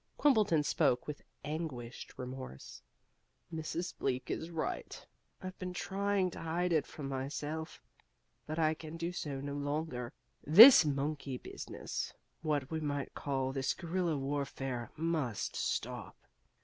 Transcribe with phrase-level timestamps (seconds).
[0.17, 2.81] Quimbleton spoke with anguished remorse.
[3.53, 3.95] "Mrs.
[3.95, 5.05] Bleak is right.
[5.43, 7.79] I've been trying to hide it from myself,
[8.47, 10.11] but I can do so no longer.
[10.43, 12.11] This monkey business
[12.41, 16.17] what we might call this gorilla warfare must stop.